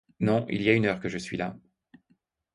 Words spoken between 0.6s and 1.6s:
y a une heure que je suis là.